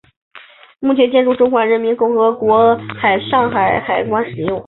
[0.79, 2.75] 目前该建筑由中华人民共和国
[3.29, 4.59] 上海海关使用。